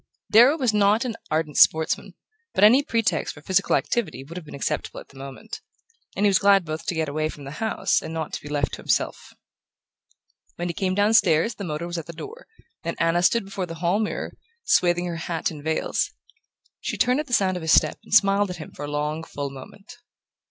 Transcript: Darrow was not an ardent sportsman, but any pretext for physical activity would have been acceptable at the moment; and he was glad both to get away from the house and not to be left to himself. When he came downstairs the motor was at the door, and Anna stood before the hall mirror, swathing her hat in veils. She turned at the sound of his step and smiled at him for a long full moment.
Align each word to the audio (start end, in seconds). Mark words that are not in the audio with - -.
Darrow 0.31 0.57
was 0.57 0.73
not 0.73 1.05
an 1.05 1.15
ardent 1.29 1.57
sportsman, 1.59 2.15
but 2.55 2.63
any 2.63 2.81
pretext 2.81 3.35
for 3.35 3.43
physical 3.43 3.75
activity 3.75 4.23
would 4.23 4.35
have 4.35 4.47
been 4.47 4.55
acceptable 4.55 4.99
at 4.99 5.09
the 5.09 5.19
moment; 5.19 5.61
and 6.15 6.25
he 6.25 6.27
was 6.27 6.39
glad 6.39 6.65
both 6.65 6.87
to 6.87 6.95
get 6.95 7.07
away 7.07 7.29
from 7.29 7.43
the 7.43 7.51
house 7.61 8.01
and 8.01 8.11
not 8.11 8.33
to 8.33 8.41
be 8.41 8.49
left 8.49 8.71
to 8.73 8.77
himself. 8.77 9.35
When 10.55 10.69
he 10.69 10.73
came 10.73 10.95
downstairs 10.95 11.53
the 11.53 11.65
motor 11.65 11.85
was 11.85 11.99
at 11.99 12.07
the 12.07 12.13
door, 12.13 12.47
and 12.83 12.99
Anna 12.99 13.21
stood 13.21 13.45
before 13.45 13.67
the 13.67 13.75
hall 13.75 13.99
mirror, 13.99 14.33
swathing 14.63 15.05
her 15.05 15.17
hat 15.17 15.51
in 15.51 15.61
veils. 15.61 16.09
She 16.79 16.97
turned 16.97 17.19
at 17.19 17.27
the 17.27 17.33
sound 17.33 17.55
of 17.55 17.61
his 17.61 17.71
step 17.73 17.99
and 18.03 18.11
smiled 18.11 18.49
at 18.49 18.57
him 18.57 18.71
for 18.71 18.85
a 18.85 18.89
long 18.89 19.23
full 19.23 19.51
moment. 19.51 19.97